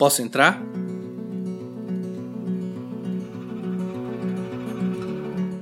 [0.00, 0.58] Posso entrar?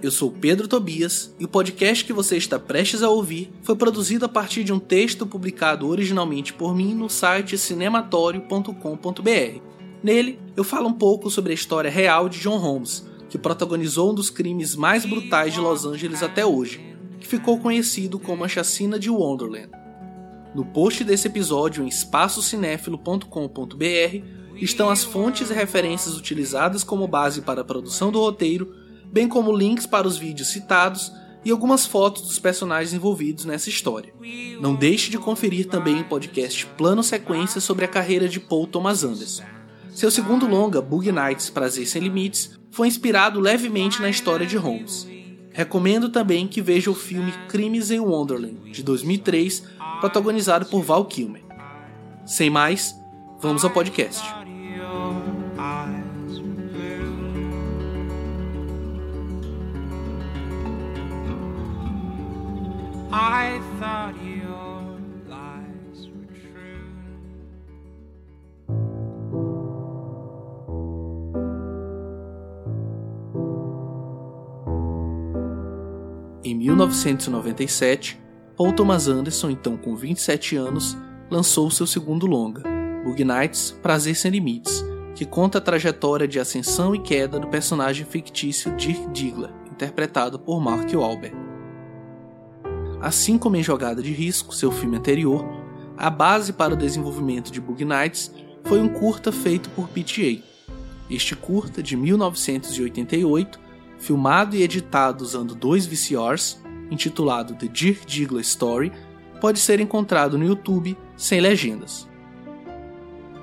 [0.01, 4.27] Eu sou Pedro Tobias e o podcast que você está prestes a ouvir foi produzido
[4.27, 9.61] a partir de um texto publicado originalmente por mim no site cinematório.com.br.
[10.05, 14.15] Nele, eu falo um pouco sobre a história real de John Holmes, que protagonizou um
[14.15, 19.01] dos crimes mais brutais de Los Angeles até hoje, que ficou conhecido como a Chacina
[19.01, 19.88] de Wonderland.
[20.55, 27.61] No post desse episódio em espaçocinéfilo.com.br estão as fontes e referências utilizadas como base para
[27.61, 28.75] a produção do roteiro
[29.13, 31.13] bem como links para os vídeos citados
[31.45, 34.13] e algumas fotos dos personagens envolvidos nessa história.
[34.61, 39.05] Não deixe de conferir também o podcast Plano Sequência sobre a carreira de Paul Thomas
[39.05, 39.45] Anderson.
[39.91, 45.07] Seu segundo longa, Bug Nights Prazer Sem Limites, foi inspirado levemente na história de Holmes.
[45.59, 49.65] Recomendo também que veja o filme Crimes em Wonderland, de 2003,
[49.99, 51.43] protagonizado por Val Kilmer.
[52.25, 52.95] Sem mais,
[53.41, 54.38] vamos ao podcast.
[76.45, 78.21] Em 1997,
[78.57, 80.97] Paul Thomas Anderson, então com 27 anos,
[81.31, 82.63] lançou seu segundo longa,
[83.05, 84.85] Bug Nights Prazer Sem Limites,
[85.17, 90.61] que conta a trajetória de ascensão e queda do personagem fictício Dirk Diggler, interpretado por
[90.61, 91.37] Mark Wahlberg.
[93.01, 95.45] Assim como em Jogada de Risco, seu filme anterior,
[95.97, 98.33] a base para o desenvolvimento de Bug Nights
[98.65, 100.41] foi um curta feito por PTA.
[101.11, 103.59] Este curta, de 1988,
[103.99, 108.93] filmado e editado usando dois VCRs, intitulado The Dirk Diggler Story,
[109.41, 112.09] pode ser encontrado no YouTube sem legendas.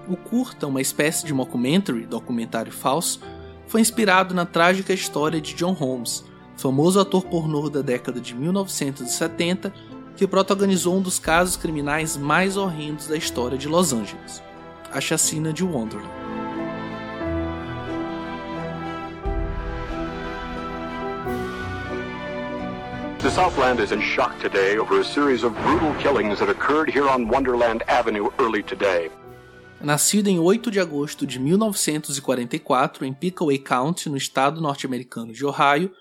[0.07, 3.19] O curta, uma espécie de mockumentary, documentário falso,
[3.67, 6.23] foi inspirado na trágica história de John Holmes,
[6.55, 9.73] famoso ator pornô da década de 1970
[10.15, 14.41] que protagonizou um dos casos criminais mais horrendos da história de Los Angeles,
[14.91, 16.24] a chacina de Wonderland.
[23.25, 27.09] The Southland is in shock today over a series of brutal killings that occurred here
[27.09, 29.09] on Wonderland Avenue early today.
[29.81, 35.91] Nascido em 8 de agosto de 1944 em Pickaway County, no estado norte-americano de Ohio,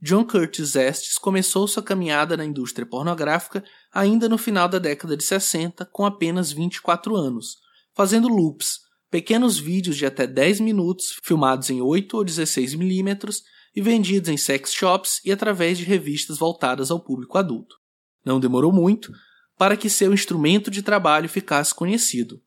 [0.00, 5.24] John Curtis Estes começou sua caminhada na indústria pornográfica ainda no final da década de
[5.24, 7.56] 60, com apenas 24 anos,
[7.92, 13.42] fazendo loops, pequenos vídeos de até 10 minutos, filmados em 8 ou 16 milímetros
[13.74, 17.76] e vendidos em sex shops e através de revistas voltadas ao público adulto.
[18.24, 19.12] Não demorou muito
[19.56, 22.40] para que seu instrumento de trabalho ficasse conhecido.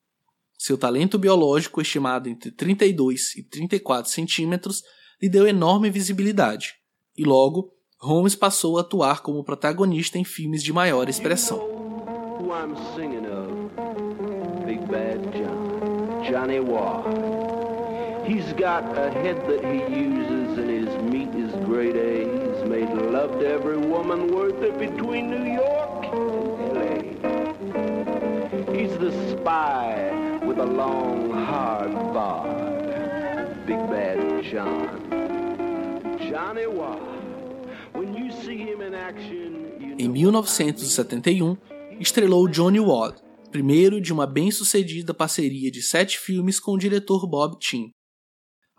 [0.58, 4.84] Seu talento biológico, estimado entre 32 e 34 centímetros,
[5.22, 6.76] lhe deu enorme visibilidade
[7.18, 11.59] e logo Holmes passou a atuar como protagonista em filmes de maior expressão.
[16.24, 17.41] Johnny Waugh.
[18.31, 22.19] He's got a head that he uses and his meat is grade A.
[22.22, 26.94] He's made love to every woman worth it between New York and LA.
[28.74, 32.47] He's the spy with a long, hard bar.
[33.68, 35.02] Big bad John.
[40.00, 41.58] Em 1971,
[42.00, 43.22] estrelou Johnny Wadd,
[43.52, 47.91] primeiro de uma bem-sucedida parceria de sete filmes com o diretor Bob Tim.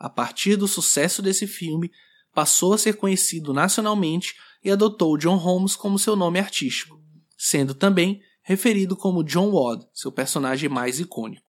[0.02, 1.88] A partir do sucesso desse filme,
[2.34, 7.00] passou a ser conhecido nacionalmente e adotou John Holmes como seu nome artístico,
[7.38, 11.46] sendo também referido como John Wadd, seu personagem mais icônico.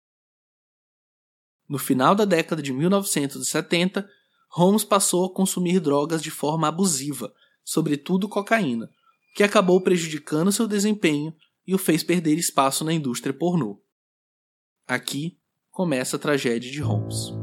[1.68, 4.10] No final da década de 1970,
[4.50, 8.90] Holmes passou a consumir drogas de forma abusiva, sobretudo cocaína,
[9.36, 11.32] que acabou prejudicando seu desempenho
[11.64, 13.80] e o fez perder espaço na indústria pornô.
[14.88, 15.38] Aqui
[15.70, 17.39] começa a tragédia de Holmes.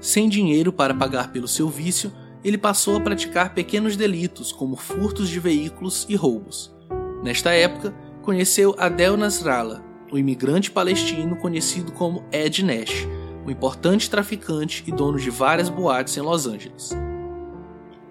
[0.00, 2.10] Sem dinheiro para pagar pelo seu vício,
[2.42, 6.74] ele passou a praticar pequenos delitos como furtos de veículos e roubos.
[7.22, 13.06] Nesta época, conheceu Adel Nasrallah, o imigrante palestino conhecido como Ed Nash,
[13.46, 16.96] um importante traficante e dono de várias boates em Los Angeles.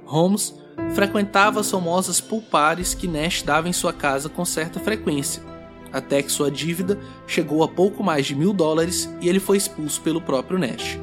[0.05, 0.55] Holmes
[0.93, 5.41] frequentava as famosas pulpares que Nash dava em sua casa com certa frequência,
[5.91, 10.01] até que sua dívida chegou a pouco mais de mil dólares e ele foi expulso
[10.01, 10.99] pelo próprio Nash.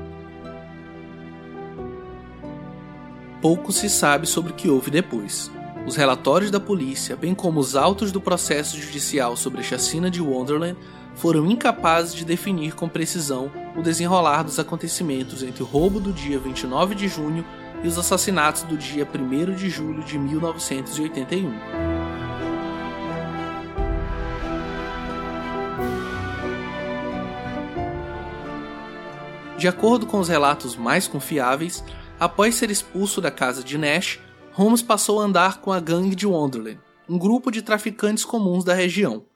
[3.46, 5.52] Pouco se sabe sobre o que houve depois.
[5.86, 10.20] Os relatórios da polícia, bem como os autos do processo judicial sobre a chacina de
[10.20, 10.76] Wonderland,
[11.14, 16.40] foram incapazes de definir com precisão o desenrolar dos acontecimentos entre o roubo do dia
[16.40, 17.44] 29 de junho
[17.84, 21.52] e os assassinatos do dia 1 de julho de 1981.
[29.56, 31.84] De acordo com os relatos mais confiáveis,
[32.18, 34.18] após ser expulso da casa de Nash,
[34.52, 38.74] Holmes passou a andar com a gangue de Wonderland, um grupo de traficantes comuns da
[38.74, 39.26] região.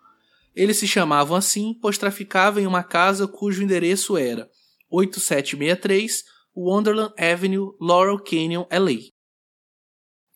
[0.54, 4.50] Eles se chamavam assim pois traficavam em uma casa cujo endereço era
[4.90, 6.24] 8763
[6.56, 9.10] Wonderland Avenue, Laurel Canyon, LA.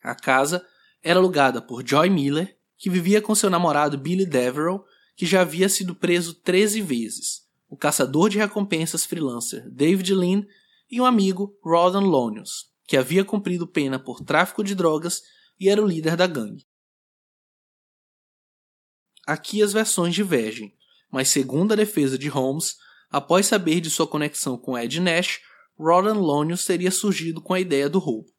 [0.01, 0.65] A casa
[1.03, 4.83] era alugada por Joy Miller, que vivia com seu namorado Billy Deverell,
[5.15, 10.43] que já havia sido preso 13 vezes o caçador de recompensas freelancer David Lynn
[10.89, 15.21] e um amigo, Rodan Lonius, que havia cumprido pena por tráfico de drogas
[15.59, 16.65] e era o líder da gangue.
[19.25, 20.75] Aqui as versões divergem,
[21.11, 22.75] mas segundo a defesa de Holmes,
[23.09, 25.39] após saber de sua conexão com Ed Nash,
[25.77, 28.29] Rodan Lonius teria surgido com a ideia do roubo.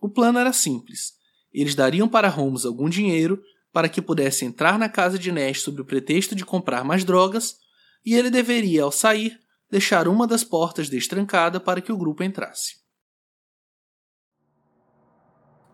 [0.00, 1.14] O plano era simples.
[1.52, 3.42] Eles dariam para Holmes algum dinheiro
[3.72, 7.56] para que pudesse entrar na casa de Nash sob o pretexto de comprar mais drogas,
[8.04, 9.38] e ele deveria, ao sair,
[9.70, 12.76] deixar uma das portas destrancada para que o grupo entrasse.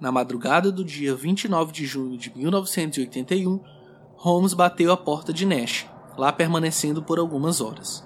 [0.00, 3.62] Na madrugada do dia 29 de junho de 1981,
[4.17, 5.87] Holmes bateu a porta de Nash,
[6.17, 8.05] lá permanecendo por algumas horas.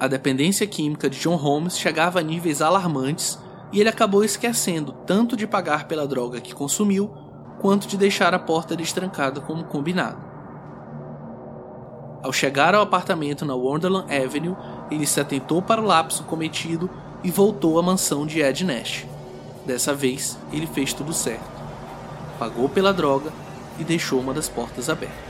[0.00, 3.38] A dependência química de John Holmes chegava a níveis alarmantes
[3.72, 7.12] e ele acabou esquecendo tanto de pagar pela droga que consumiu
[7.60, 10.27] quanto de deixar a porta destrancada como combinado.
[12.22, 14.56] Ao chegar ao apartamento na Wonderland Avenue,
[14.90, 16.90] ele se atentou para o lapso cometido
[17.22, 19.06] e voltou à mansão de Ed Nash.
[19.64, 21.48] Dessa vez, ele fez tudo certo.
[22.38, 23.32] Pagou pela droga
[23.78, 25.28] e deixou uma das portas aberta.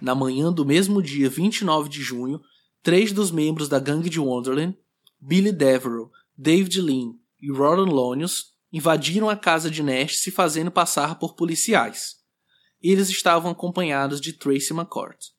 [0.00, 2.40] Na manhã do mesmo dia 29 de junho,
[2.82, 4.76] três dos membros da gangue de Wonderland,
[5.20, 11.18] Billy Deverell, David Lynn e Roland Lonius, invadiram a casa de Nash se fazendo passar
[11.18, 12.23] por policiais.
[12.84, 15.30] Eles estavam acompanhados de Tracy McCourt.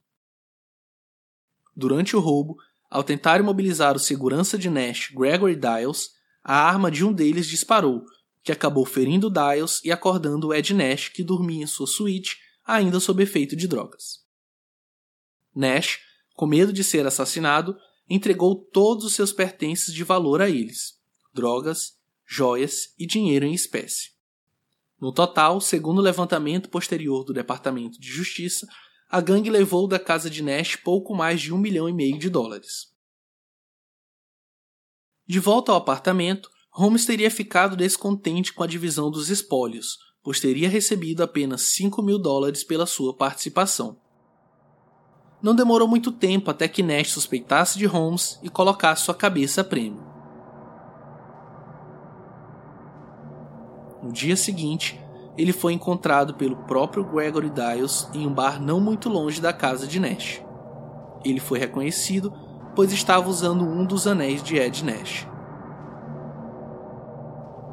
[1.76, 2.58] Durante o roubo,
[2.90, 6.10] ao tentar imobilizar o segurança de Nash, Gregory Dials,
[6.44, 8.04] a arma de um deles disparou,
[8.42, 13.22] que acabou ferindo Dials e acordando Ed Nash, que dormia em sua suíte, ainda sob
[13.22, 14.26] efeito de drogas.
[15.54, 16.00] Nash,
[16.36, 17.78] com medo de ser assassinado,
[18.10, 21.00] entregou todos os seus pertences de valor a eles:
[21.32, 24.15] drogas, joias e dinheiro em espécie.
[25.00, 28.68] No total, segundo o levantamento posterior do Departamento de Justiça,
[29.10, 32.30] a gangue levou da casa de Nash pouco mais de um milhão e meio de
[32.30, 32.94] dólares.
[35.28, 40.70] De volta ao apartamento, Holmes teria ficado descontente com a divisão dos espólios, pois teria
[40.70, 44.00] recebido apenas 5 mil dólares pela sua participação.
[45.42, 49.64] Não demorou muito tempo até que Nash suspeitasse de Holmes e colocasse sua cabeça a
[49.64, 50.15] prêmio.
[54.06, 55.04] No dia seguinte,
[55.36, 59.88] ele foi encontrado pelo próprio Gregory Dials em um bar não muito longe da casa
[59.88, 60.44] de Nash.
[61.24, 62.32] Ele foi reconhecido,
[62.76, 65.28] pois estava usando um dos anéis de Ed Nash.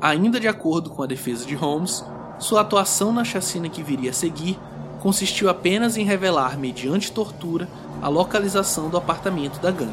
[0.00, 2.02] Ainda de acordo com a defesa de Holmes,
[2.38, 4.58] sua atuação na chacina que viria a seguir
[5.00, 7.68] consistiu apenas em revelar, mediante tortura,
[8.00, 9.92] a localização do apartamento da gangue.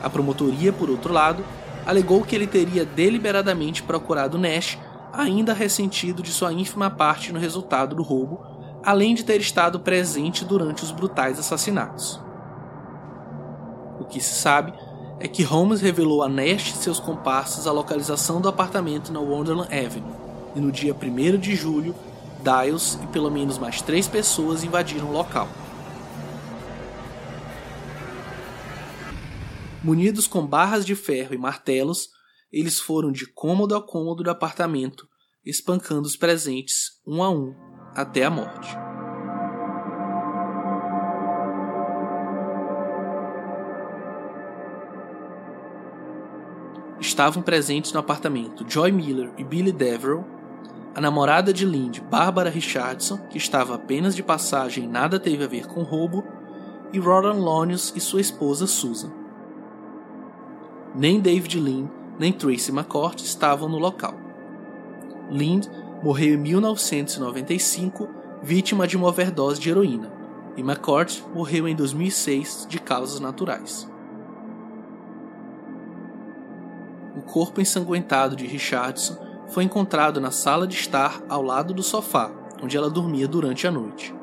[0.00, 1.44] A promotoria, por outro lado,
[1.84, 4.78] alegou que ele teria deliberadamente procurado Nash
[5.16, 8.40] ainda ressentido de sua ínfima parte no resultado do roubo,
[8.82, 12.20] além de ter estado presente durante os brutais assassinatos.
[13.98, 14.74] O que se sabe
[15.20, 19.72] é que Holmes revelou a Nash e seus comparsas a localização do apartamento na Wonderland
[19.72, 20.12] Avenue,
[20.54, 21.94] e no dia 1 de julho,
[22.42, 25.48] Dials e pelo menos mais três pessoas invadiram o local.
[29.82, 32.10] Munidos com barras de ferro e martelos,
[32.54, 35.08] eles foram de cômodo a cômodo do apartamento,
[35.44, 37.52] espancando os presentes um a um
[37.96, 38.76] até a morte.
[47.00, 50.24] Estavam presentes no apartamento Joy Miller e Billy Deverell,
[50.94, 55.48] a namorada de Lindy, Barbara Richardson, que estava apenas de passagem e nada teve a
[55.48, 56.24] ver com o roubo,
[56.92, 59.12] e Rodan Lonius e sua esposa Susan.
[60.94, 64.14] Nem David Lynn nem Tracy McCourt estavam no local.
[65.30, 65.66] Lind
[66.02, 68.08] morreu em 1995,
[68.42, 70.12] vítima de uma overdose de heroína,
[70.56, 73.88] e McCourt morreu em 2006 de causas naturais.
[77.16, 79.16] o corpo ensanguentado de Richardson
[79.48, 82.30] foi encontrado na sala de estar ao lado do sofá,
[82.62, 84.14] onde ela dormia durante a noite.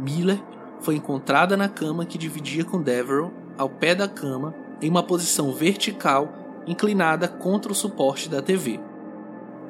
[0.00, 0.42] Miller
[0.80, 5.52] foi encontrada na cama que dividia com Deverell, ao pé da cama, em uma posição
[5.52, 6.28] vertical,
[6.66, 8.80] inclinada contra o suporte da TV.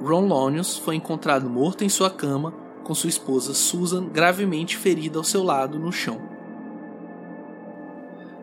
[0.00, 5.24] Ron Lonius foi encontrado morto em sua cama, com sua esposa Susan gravemente ferida ao
[5.24, 6.20] seu lado no chão.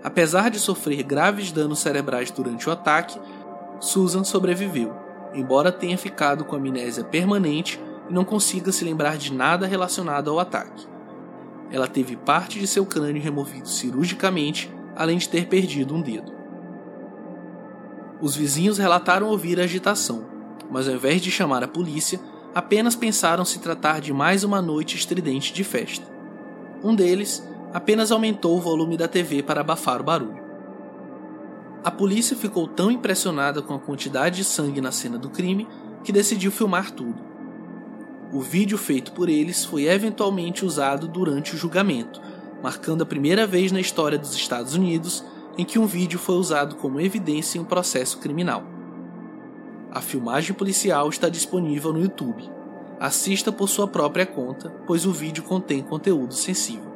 [0.03, 3.19] Apesar de sofrer graves danos cerebrais durante o ataque,
[3.79, 4.93] Susan sobreviveu,
[5.33, 7.79] embora tenha ficado com amnésia permanente
[8.09, 10.87] e não consiga se lembrar de nada relacionado ao ataque.
[11.71, 16.40] Ela teve parte de seu crânio removido cirurgicamente, além de ter perdido um dedo.
[18.21, 20.23] Os vizinhos relataram ouvir a agitação,
[20.69, 22.19] mas ao invés de chamar a polícia,
[22.53, 26.05] apenas pensaram se tratar de mais uma noite estridente de festa.
[26.83, 30.39] Um deles apenas aumentou o volume da TV para abafar o barulho.
[31.83, 35.67] A polícia ficou tão impressionada com a quantidade de sangue na cena do crime
[36.03, 37.19] que decidiu filmar tudo.
[38.31, 42.21] O vídeo feito por eles foi eventualmente usado durante o julgamento,
[42.61, 45.25] marcando a primeira vez na história dos Estados Unidos
[45.57, 48.63] em que um vídeo foi usado como evidência em um processo criminal.
[49.91, 52.49] A filmagem policial está disponível no YouTube.
[52.99, 56.90] Assista por sua própria conta, pois o vídeo contém conteúdo sensível.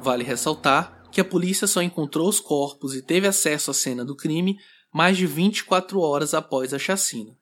[0.00, 4.14] Vale ressaltar que a polícia só encontrou os corpos e teve acesso à cena do
[4.14, 4.56] crime
[4.92, 7.36] mais de 24 horas após a chacina.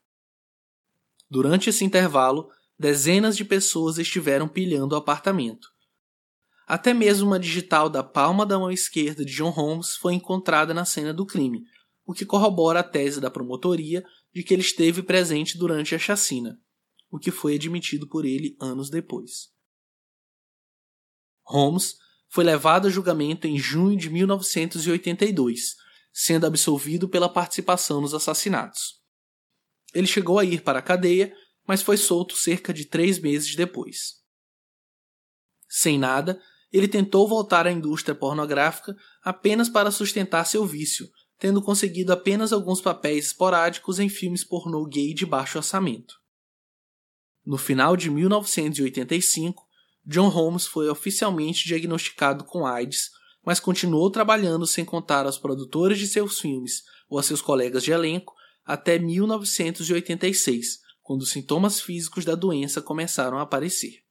[1.31, 5.74] Durante esse intervalo, dezenas de pessoas estiveram pilhando o apartamento.
[6.67, 10.85] Até mesmo uma digital da palma da mão esquerda de John Holmes foi encontrada na
[10.85, 11.63] cena do crime,
[12.07, 16.59] o que corrobora a tese da promotoria de que ele esteve presente durante a chacina,
[17.11, 19.53] o que foi admitido por ele anos depois.
[21.47, 21.97] Holmes
[22.29, 25.77] foi levado a julgamento em junho de 1982,
[26.13, 29.03] sendo absolvido pela participação nos assassinatos.
[29.93, 31.35] Ele chegou a ir para a cadeia,
[31.67, 34.23] mas foi solto cerca de três meses depois.
[35.69, 36.41] Sem nada,
[36.77, 42.81] ele tentou voltar à indústria pornográfica apenas para sustentar seu vício, tendo conseguido apenas alguns
[42.81, 46.17] papéis esporádicos em filmes pornô gay de baixo orçamento.
[47.47, 49.65] No final de 1985,
[50.05, 53.09] John Holmes foi oficialmente diagnosticado com AIDS,
[53.47, 57.93] mas continuou trabalhando sem contar aos produtores de seus filmes ou a seus colegas de
[57.93, 64.03] elenco até 1986, quando os sintomas físicos da doença começaram a aparecer.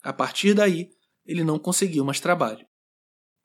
[0.00, 0.90] A partir daí,
[1.24, 2.66] ele não conseguiu mais trabalho.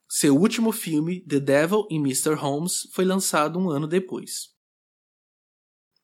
[0.08, 2.34] Seu último filme, The Devil in Mr.
[2.34, 4.50] Holmes, foi lançado um ano depois.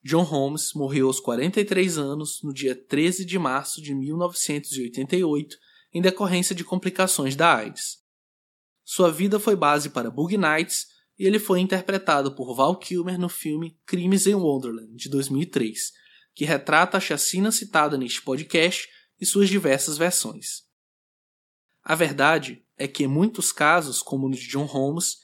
[0.04, 5.56] John Holmes morreu aos 43 anos no dia 13 de março de 1988
[5.92, 7.98] em decorrência de complicações da AIDS.
[8.84, 10.86] Sua vida foi base para Boogie Nights
[11.18, 15.90] e ele foi interpretado por Val Kilmer no filme Crimes em Wonderland, de 2003,
[16.32, 18.88] que retrata a chacina citada neste podcast
[19.20, 20.65] e suas diversas versões.
[21.88, 25.18] A verdade é que, em muitos casos, como no de John Holmes,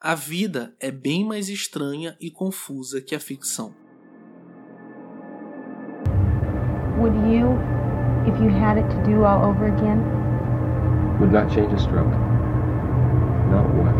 [0.00, 3.72] a vida é bem mais estranha e confusa que a ficção.
[6.98, 7.54] Would you,
[8.26, 10.02] if you had it to do all over again?
[11.20, 12.10] Would not change a stroke.
[13.52, 13.94] Not what?